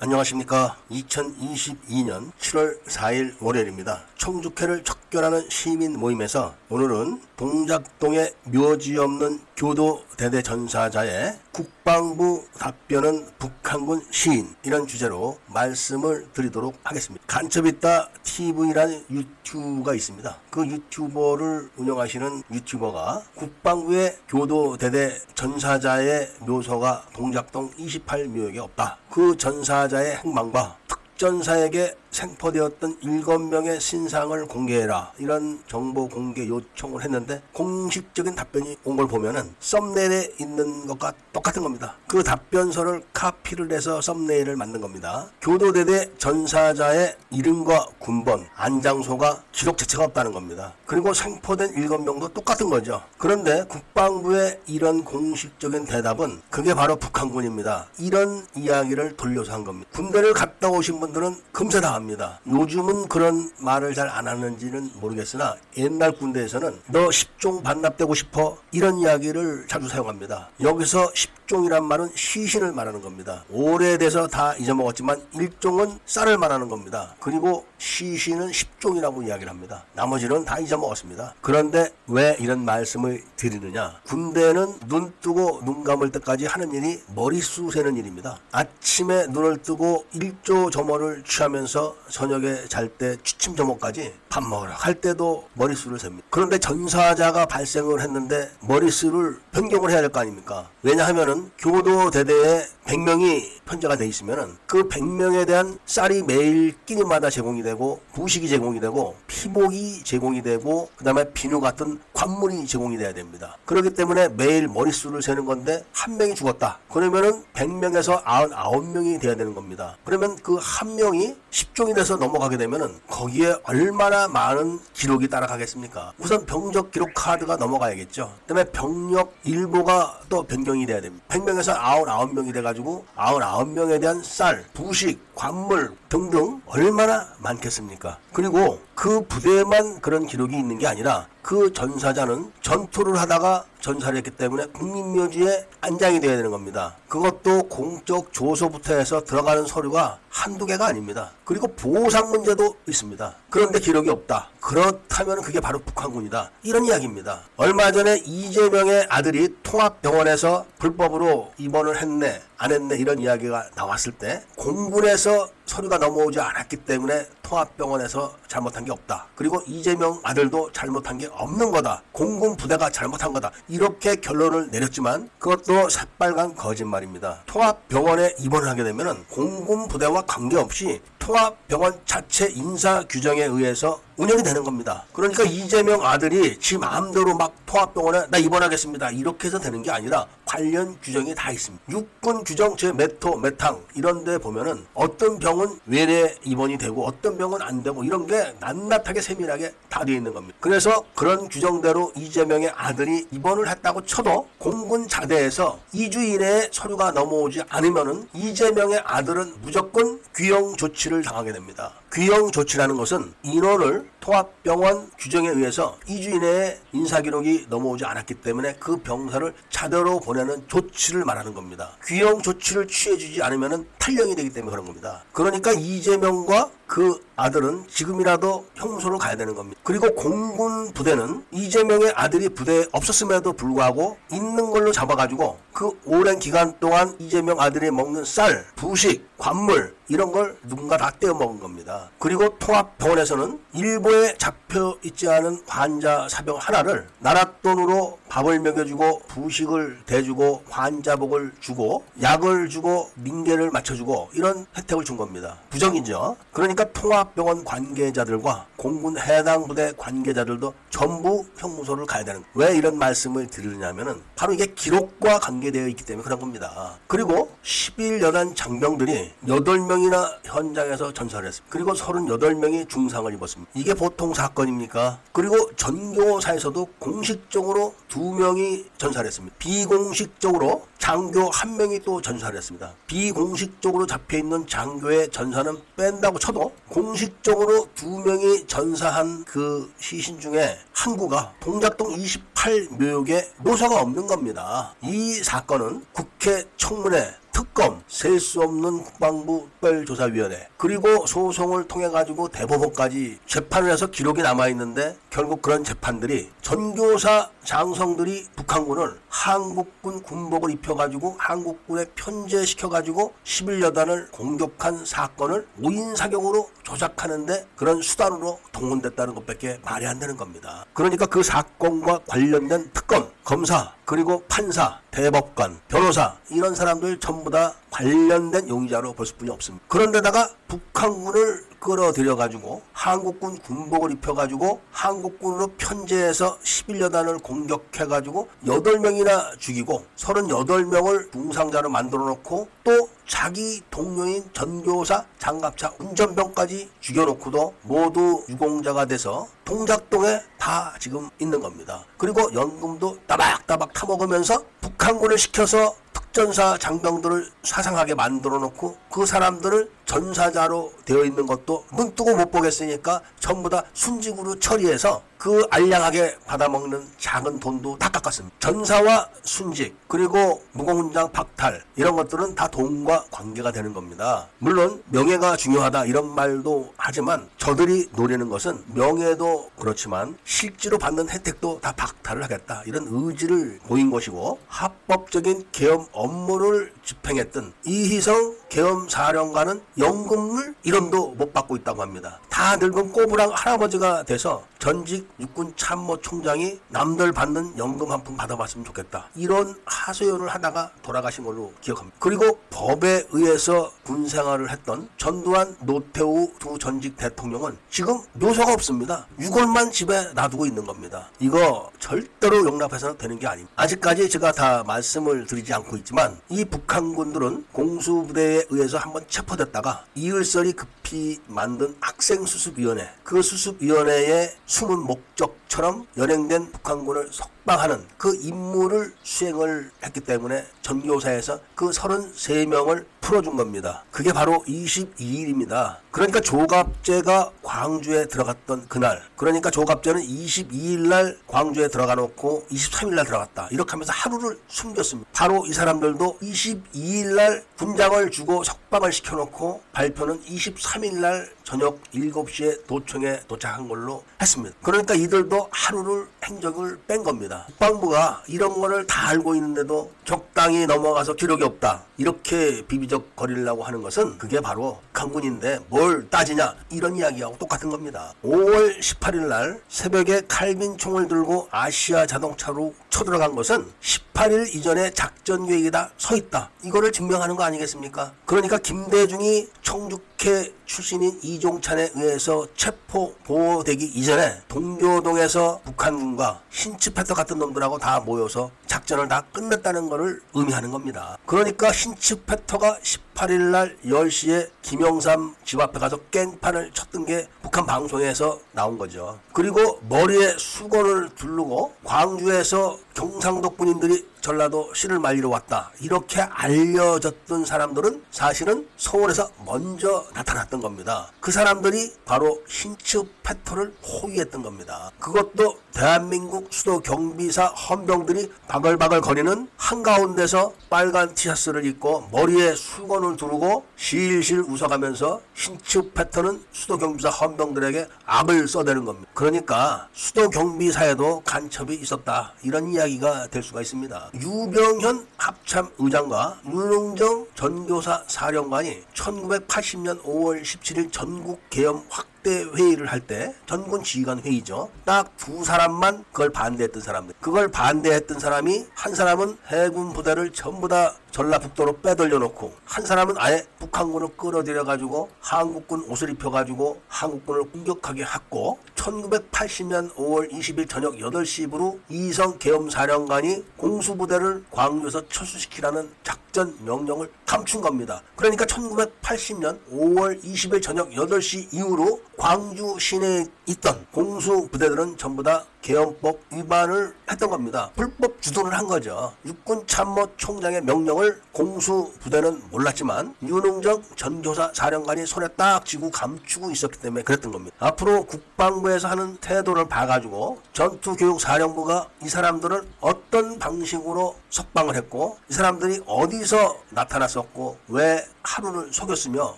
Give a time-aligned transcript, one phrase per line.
[0.00, 0.76] 안녕하십니까.
[0.92, 4.04] 2022년 7월 4일 월요일입니다.
[4.16, 14.54] 청주회를 척결하는 시민 모임에서 오늘은 동작동에 묘지 없는 교도 대대 전사자의 국방부 답변은 북한군 시인
[14.62, 17.24] 이런 주제로 말씀을 드리도록 하겠습니다.
[17.26, 20.36] 간첩있다 TV라는 유튜브가 있습니다.
[20.50, 28.98] 그 유튜버를 운영하시는 유튜버가 국방부의 교도 대대 전사자의 묘소가 동작동 28묘역에 없다.
[29.10, 30.76] 그 전사자의 행방과
[31.18, 35.12] 특전사에게 생포되었던 7명의 신상을 공개해라.
[35.18, 41.96] 이런 정보 공개 요청을 했는데 공식적인 답변이 온 걸 보면은 썸네일에 있는 것과 똑같은 겁니다.
[42.08, 45.30] 그 답변서를 카피를 해서 썸네일을 만든 겁니다.
[45.40, 50.72] 교도대대 전사자의 이름과 군번, 안장소가 기록 자체가 없다는 겁니다.
[50.86, 53.02] 그리고 생포된 7명도 똑같은 거죠.
[53.18, 57.88] 그런데 국방부의 이런 공식적인 대답은 그게 바로 북한군입니다.
[57.98, 59.90] 이런 이야기를 돌려서 한 겁니다.
[59.92, 62.40] 군대를 갔다 오신 분 들은 금세 다 합니다.
[62.46, 69.66] 요즘은 그런 말을 잘 안 하는지는 모르겠으나 옛날 군대에서는 너 10종 반납되고 싶어 이런 이야기를
[69.68, 70.48] 자주 사용합니다.
[70.60, 73.44] 여기서 10종이란 말은 시신을 말하는 겁니다.
[73.50, 77.14] 오래돼서 다 잊어먹었지만 1종은 쌀을 말하는 겁니다.
[77.20, 79.84] 그리고 시신은 10종이라고 이야기를 합니다.
[79.94, 81.34] 나머지는 다 잊어먹었습니다.
[81.40, 84.00] 그런데 왜 이런 말씀을 드리느냐?
[84.06, 88.38] 군대는 눈 뜨고 눈 감을 때까지 하는 일이 머리수 세는 일입니다.
[88.52, 95.46] 아침에 눈을 뜨고 1조 점호를 취하면서 저녁에 잘 때 취침 점호까지 밥 먹으러 갈 때도
[95.54, 96.26] 머리수를 셉니다.
[96.30, 100.68] 그런데 전사자가 발생을 했는데 머리수를 변경을 해야 될 거 아닙니까?
[100.82, 108.00] 왜냐하면은 교도 대대에 100명이 편제가 돼 있으면은 그 100명에 대한 쌀이 매일 끼니마다 제공이 되고
[108.14, 113.56] 부식이 제공이 되고 피복이 제공이 되고 그 다음에 비누 같은 관물이 제공이 돼야 됩니다.
[113.64, 116.78] 그렇기 때문에 매일 머릿수를 세는 건데 한 명이 죽었다.
[116.92, 119.96] 그러면은 100명에서 99명이 돼야 되는 겁니다.
[120.04, 126.12] 그러면 그 한 명이 10종이 돼서 넘어가게 되면은 거기에 얼마나 많은 기록이 따라가겠습니까?
[126.18, 128.32] 우선 병적 기록 카드가 넘어가야겠죠.
[128.46, 131.24] 그다음에 병력 일보가 또 변경이 돼야 됩니다.
[131.28, 138.18] 100명에서 99명이 돼가지고 99명에 대한 쌀, 부식, 관물 등등 얼마나 많겠습니까?
[138.32, 144.66] 그리고 그 부대만 그런 기록이 있는 게 아니라 그 전사자는 전투를 하다가 전사를 했기 때문에
[144.66, 146.96] 국민묘지에 안장이 되어야 되는 겁니다.
[147.08, 151.30] 그것도 공적 조서부터 해서 들어가는 서류가 한두 개가 아닙니다.
[151.46, 153.34] 그리고 보상 문제도 있습니다.
[153.48, 154.50] 그런데 기록이 없다.
[154.60, 156.50] 그렇다면 그게 바로 북한군이다.
[156.64, 157.44] 이런 이야기입니다.
[157.56, 165.48] 얼마 전에 이재명의 아들이 통합병원에서 불법으로 입원을 했네, 안 했네 이런 이야기가 나왔을 때 공군에서
[165.68, 169.26] 서류가 넘어오지 않았기 때문에 통합병원에서 잘못한 게 없다.
[169.36, 172.02] 그리고 이재명 아들도 잘못한 게 없는 거다.
[172.12, 173.52] 공군 부대가 잘못한 거다.
[173.68, 177.42] 이렇게 결론을 내렸지만 그것도 새빨간 거짓말입니다.
[177.46, 185.04] 통합병원에 입원을 하게 되면 공군 부대와 관계없이 통합병원 자체 인사 규정에 의해서 운영이 되는 겁니다.
[185.12, 189.10] 그러니까 이재명 아들이 지 마음대로 막 통합병원에 나 입원하겠습니다.
[189.10, 191.84] 이렇게 해서 되는 게 아니라 관련 규정이 다 있습니다.
[191.90, 197.62] 육군 규정 제 메토, 메탕 이런 데 보면은 어떤 병은 외래 입원이 되고 어떤 병은
[197.62, 200.56] 안 되고 이런 게 낱낱하게 세밀하게 다 되어 있는 겁니다.
[200.60, 208.28] 그래서 그런 규정대로 이재명의 아들이 입원을 했다고 쳐도 공군 자대에서 2주 이내에 서류가 넘어오지 않으면은
[208.32, 211.92] 이재명의 아들은 무조건 귀형 조치를 당하게 됩니다.
[212.12, 219.54] 귀형 조치라는 것은 인원을 통합병원 규정에 의해서 2주 이내에 인사기록이 넘어오지 않았기 때문에 그 병사를
[219.70, 221.96] 자대로 보내는 조치를 말하는 겁니다.
[222.06, 225.22] 귀형 조치를 취해주지 않으면 탈령이 되기 때문에 그런 겁니다.
[225.32, 229.80] 그러니까 이재명과 그 아들은 지금이라도 형무소로 가야 되는 겁니다.
[229.84, 237.14] 그리고 공군 부대는 이재명의 아들이 부대에 없었음에도 불구하고 있는 걸로 잡아가지고 그 오랜 기간 동안
[237.18, 241.97] 이재명 아들이 먹는 쌀, 부식, 관물 이런 걸 누군가 다 떼어 먹은 겁니다.
[242.18, 250.62] 그리고 통합병원에서는 일부에 잡혀 있지 않은 환자 사병 하나를 나라 돈으로 밥을 먹여주고 부식을 대주고
[250.68, 255.58] 환자복을 주고 약을 주고 민계를 맞춰주고 이런 혜택을 준 겁니다.
[255.70, 256.36] 부정이죠.
[256.52, 262.42] 그러니까 통합병원 관계자들과 공군 해당 부대 관계자들도 전부 형무소를 가야 되는.
[262.54, 266.98] 왜 이런 말씀을 드리느냐면은 바로 이게 기록과 관계되어 있기 때문에 그런 겁니다.
[267.06, 271.72] 그리고 10일 여단 장병들이 8명이나 현장에서 전사를 했습니다.
[271.72, 273.70] 그리고 38명이 중상을 입었습니다.
[273.74, 275.20] 이게 보통 사건입니까?
[275.32, 279.54] 그리고 전교사에서도 공식적으로 두 명이 전사를 했습니다.
[279.58, 282.92] 비공식적으로 장교 한 명이 또 전사를 했습니다.
[283.06, 291.16] 비공식적으로 잡혀 있는 장교의 전사는 뺀다고 쳐도 공식적으로 두 명이 전사한 그 시신 중에 한
[291.16, 294.94] 구가 동작동 28묘역에 묘사가 없는 겁니다.
[295.02, 303.40] 이 사건은 국회 청문회 특검, 셀 수 없는 국방부 특별조사위원회, 그리고 소송을 통해 가지고 대법원까지
[303.46, 311.34] 재판을 해서 기록이 남아 있는데 결국 그런 재판들이 전교사 장성들이 북한군을 한국군 군복을 입혀 가지고
[311.38, 320.20] 한국군에 편제시켜 가지고 11여단을 공격한 사건을 오인 사격으로 조작하는데 그런 수단으로 동원됐다는 것밖에 말이 안
[320.20, 320.86] 되는 겁니다.
[320.94, 328.68] 그러니까 그 사건과 관련된 특검, 검사, 그리고 판사, 대법관, 변호사 이런 사람들 전부 다 관련된
[328.68, 329.84] 용의자로 볼 수뿐이 없습니다.
[329.88, 340.04] 그런데다가 북한군을 끌어들여 가지고 한국군 군복을 입혀 가지고 한국군으로 편제해서 11여단을 공격해 가지고 8명이나 죽이고
[340.16, 350.40] 38명을 중상자로 만들어 놓고 또 자기 동료인 전교사, 장갑차, 운전병까지 죽여놓고도 모두 유공자가 돼서 동작동에
[350.58, 352.04] 다 지금 있는 겁니다.
[352.16, 361.24] 그리고 연금도 따박따박 타먹으면서 북한군을 시켜서 특전사 장병들을 사상하게 만들어 놓고 그 사람들을 전사자로 되어
[361.24, 367.98] 있는 것도 눈 뜨고 못 보겠으니까 전부 다 순직으로 처리해서 그 알량하게 받아먹는 작은 돈도
[367.98, 368.56] 다 깎았습니다.
[368.58, 374.48] 전사와 순직 그리고 무공훈장 박탈 이런 것들은 다 돈과 관계가 되는 겁니다.
[374.58, 381.92] 물론 명예가 중요하다 이런 말도 하지만 저들이 노리는 것은 명예도 그렇지만 실제로 받는 혜택도 다
[381.92, 391.34] 박탈을 하겠다 이런 의지를 보인 것이고 합법적인 계엄 업무를 집행했던 이희성 계엄 사령관은 연금을 1원도
[391.36, 392.38] 못 받고 있다고 합니다.
[392.50, 399.28] 다 늙은 꼬부랑 할아버지가 돼서 전직 육군 참모총장이 남들 받는 연금 한 푼 받아봤으면 좋겠다.
[399.36, 402.16] 이런 하소연을 하다가 돌아가신 걸로 기억합니다.
[402.18, 409.26] 그리고 법에 의해서 군 생활을 했던 전두환 노태우 두 전직 대통령은 지금 묘소가 없습니다.
[409.38, 411.30] 유골만 집에 놔두고 있는 겁니다.
[411.38, 413.72] 이거 절대로 용납해서는 되는 게 아닙니다.
[413.76, 420.72] 아직까지 제가 다 말씀을 드리지 않고 있지만 이 북한군들은 공수부대 에 의해서 한번 체포됐다가 이을설이
[420.72, 430.20] 급히 만든 학생수습위원회 그 수습위원회의 숨은 목적처럼 연행된 북한군을 석 방하는 그 임무를 수행을 했기
[430.20, 434.04] 때문에 전교사에서 그 33명을 풀어준 겁니다.
[434.10, 435.98] 그게 바로 22일입니다.
[436.10, 443.68] 그러니까 조갑제가 광주에 들어갔던 그날 그러니까 조갑제는 22일 날 광주에 들어가 놓고 23일 날 들어갔다.
[443.70, 445.28] 이렇게 하면서 하루를 숨겼습니다.
[445.34, 453.40] 바로 이 사람들도 22일 날 군장을 주고 석방을 시켜놓고 발표는 23일 날 저녁 7시에 도청에
[453.46, 454.74] 도착한 걸로 했습니다.
[454.82, 457.57] 그러니까 이들도 하루를 행적을 뺀 겁니다.
[457.66, 462.02] 국방부가 이런 거를 다 알고 있는데도 적당히 넘어가서 기록이 없다.
[462.18, 468.34] 이렇게 비비적 거리려고 하는 것은 그게 바로 강군인데 뭘 따지냐 이런 이야기하고 똑같은 겁니다.
[468.44, 476.10] 5월 18일 날 새벽에 칼빈 총을 들고 아시아 자동차로 쳐들어간 것은 18일 이전에 작전 계획이다
[476.18, 476.70] 서 있다.
[476.84, 478.32] 이거를 증명하는 거 아니겠습니까?
[478.44, 488.20] 그러니까 김대중이 청주회 출신인 이종찬에 의해서 체포 보호되기 이전에 동교동에서 북한군과 신츠패터 같은 놈들하고 다
[488.20, 491.38] 모여서 작전을 다 끝냈다는 것을 의미하는 겁니다.
[491.46, 492.98] 그러니까 신츠패터가
[493.38, 499.38] 18일 날 10시에 김영삼 집 앞에 가서 깽판을 쳤던 게 북한 방송에서 나온 거죠.
[499.52, 505.90] 그리고 머리에 수건을 두르고 광주에서 경상도 군인들이 전라도 씨를 말리러 왔다.
[506.00, 511.30] 이렇게 알려졌던 사람들은 사실은 서울에서 먼저 나타났던 겁니다.
[511.40, 515.10] 그 사람들이 바로 신츠 패터를 호위했던 겁니다.
[515.18, 524.60] 그것도 대한민국 수도 경비사 헌병들이 바글바글 거리는 한가운데서 빨간 티셔츠를 입고 머리에 수건을 두르고 실실
[524.60, 529.30] 웃어가면서 신츠 패터는 수도 경비사 헌병들에게 악을 써대는 겁니다.
[529.34, 532.54] 그러니까 수도 경비사에도 간첩이 있었다.
[532.62, 534.30] 이런 이야기가 될 수가 있습니다.
[534.34, 543.54] 유병현 합참 의장과 윤웅정 전교사 사령관이 1980년 5월 17일 전국 계엄 확대 회의를 할 때
[543.66, 544.90] 전군 지휘관 회의죠.
[545.04, 547.34] 딱 두 사람만 그걸 반대했던 사람들.
[547.40, 553.64] 그걸 반대했던 사람이 한 사람은 해군 부대를 전부 다 전라북도로 빼돌려 놓고 한 사람은 아예
[553.78, 562.00] 북한군을 끌어들여 가지고 한국군 옷을 입혀 가지고 한국군을 공격하게 했고 1980년 5월 20일 저녁 8시부로
[562.08, 568.20] 이성 계엄사령관이 공수부대를 광주에서 철수시키라는 작전 명령을 감춘 겁니다.
[568.34, 577.14] 그러니까 1980년 5월 20일 저녁 8시 이후로 광주 시내에 있던 공수부대들은 전부 다 개헌법 위반을
[577.30, 577.90] 했던 겁니다.
[577.94, 579.32] 불법 주둔을 한 거죠.
[579.44, 586.98] 육군 참모 총장의 명령을 공수 부대는 몰랐지만 윤흥정 전교사 사령관이 손에 딱 쥐고 감추고 있었기
[587.00, 587.76] 때문에 그랬던 겁니다.
[587.78, 596.76] 앞으로 국방부에서 하는 태도를 봐가지고 전투교육사령부가 이 사람들을 어떤 방식으로 석방을 했고 이 사람들이 어디서
[596.90, 599.56] 나타났었고 왜 하루를 속였으며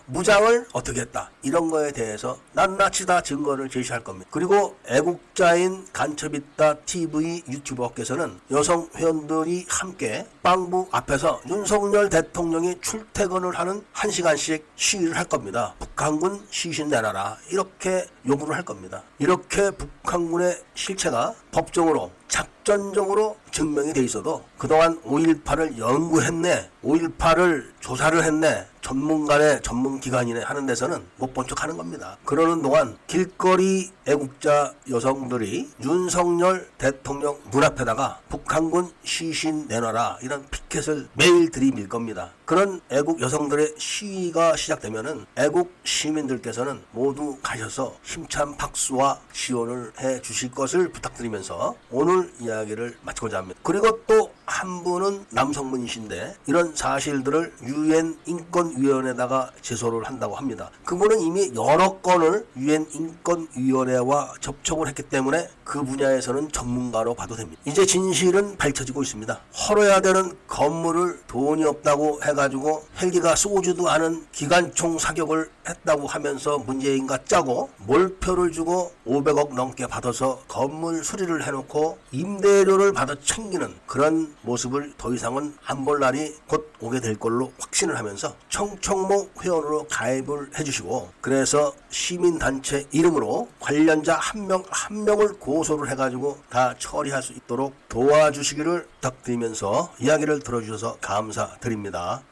[0.07, 4.29] 무장을 어떻게 했다 이런 거에 대해서 낱낱이 다 증거를 제시할 겁니다.
[4.33, 14.11] 그리고 애국자인 간첩있다 TV 유튜버께서는 여성 회원들이 함께 빵부 앞에서 윤석열 대통령이 출퇴근을 하는 한
[14.11, 15.75] 시간씩 시위를 할 겁니다.
[15.79, 19.03] 북한군 시신 내놔라 이렇게 요구를 할 겁니다.
[19.19, 29.61] 이렇게 북한군의 실체가 법정으로 작전적으로 증명이 돼 있어도 그동안 5.18을 연구했네, 5.18을 조사를 했네, 전문가네,
[29.61, 32.17] 전문기관이네 하는 데서는 못 본 척 하는 겁니다.
[32.25, 41.89] 그러는 동안 길거리 애국자 여성들이 윤석열 대통령 눈앞에다가 북한군 시신 내놔라 이런 피켓을 매일 들이밀
[41.89, 42.31] 겁니다.
[42.45, 50.91] 그런 애국 여성들의 시위가 시작되면은 애국 시민들께서는 모두 가셔서 힘찬 박수와 지원을 해 주실 것을
[50.91, 53.61] 부탁드리면서 오늘 이야기를 마치고자 합니다.
[53.63, 60.73] 그리고 또 한 분은 남성분이신데 이런 사실들을 유엔 인권위원회에다가 제소를 한다고 합니다.
[60.85, 67.63] 그분은 이미 여러 건을 유엔 인권위원회와 접촉을 했기 때문에 그 분야에서는 전문가로 봐도 됩니다.
[67.65, 69.41] 이제 진실은 밝혀지고 있습니다.
[69.69, 77.71] 헐어야 되는 건물을 돈이 없다고 해가지고 헬기가 쏘지도 않은 기관총 사격을 했다고 하면서 문재인과 짜고
[77.79, 85.55] 몰표를 주고 500억 넘게 받아서 건물 수리를 해놓고 임대료를 받아 챙기는 그런 모습을 더 이상은
[85.67, 92.87] 안 볼 날이 곧 오게 될 걸로 확신을 하면서 청청모 회원으로 가입을 해주시고 그래서 시민단체
[92.93, 100.41] 이름으로 관련자 한 명 한 명을 고소를 해가지고 다 처리할 수 있도록 도와주시기를 부탁드리면서 이야기를
[100.41, 102.23] 들어주셔서 감사드립니다.